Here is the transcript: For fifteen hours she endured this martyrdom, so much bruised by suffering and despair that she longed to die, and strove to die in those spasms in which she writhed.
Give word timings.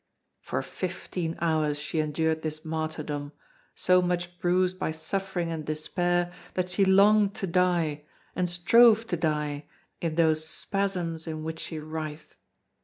For 0.39 0.63
fifteen 0.63 1.37
hours 1.41 1.77
she 1.77 1.99
endured 1.99 2.41
this 2.41 2.65
martyrdom, 2.65 3.33
so 3.75 4.01
much 4.01 4.39
bruised 4.39 4.79
by 4.79 4.89
suffering 4.89 5.51
and 5.51 5.63
despair 5.63 6.33
that 6.55 6.71
she 6.71 6.83
longed 6.85 7.35
to 7.35 7.45
die, 7.45 8.05
and 8.35 8.49
strove 8.49 9.05
to 9.05 9.15
die 9.15 9.65
in 10.01 10.15
those 10.15 10.43
spasms 10.43 11.27
in 11.27 11.43
which 11.43 11.59
she 11.59 11.77
writhed. 11.77 12.35